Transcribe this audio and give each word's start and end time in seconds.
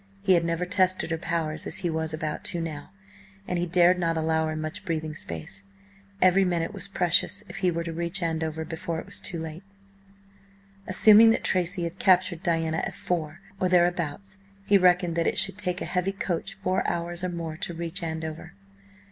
He 0.23 0.33
had 0.33 0.43
never 0.43 0.65
tested 0.65 1.11
her 1.11 1.17
powers 1.19 1.67
as 1.67 1.77
he 1.85 1.89
was 1.91 2.11
about 2.11 2.43
to 2.45 2.59
now, 2.59 2.89
and 3.47 3.59
he 3.59 3.67
dared 3.67 3.99
not 3.99 4.17
allow 4.17 4.47
her 4.47 4.55
much 4.55 4.83
breathing 4.83 5.13
space. 5.15 5.63
Every 6.23 6.43
minute 6.43 6.73
was 6.73 6.87
precious 6.87 7.43
if 7.47 7.57
he 7.57 7.69
were 7.69 7.83
to 7.83 7.93
reach 7.93 8.23
Andover 8.23 8.65
before 8.65 8.97
it 8.97 9.05
was 9.05 9.19
too 9.19 9.39
late. 9.39 9.61
Assuming 10.87 11.29
that 11.29 11.43
Tracy 11.43 11.83
had 11.83 11.99
captured 11.99 12.41
Diana 12.41 12.77
at 12.77 12.95
four, 12.95 13.41
or 13.59 13.69
thereabouts, 13.69 14.39
he 14.65 14.75
reckoned 14.75 15.15
that 15.17 15.27
it 15.27 15.37
should 15.37 15.59
take 15.59 15.81
a 15.83 15.85
heavy 15.85 16.13
coach 16.13 16.55
four 16.55 16.81
hours 16.89 17.23
or 17.23 17.29
more 17.29 17.55
to 17.57 17.71
reach 17.71 18.01
Andover. 18.01 18.53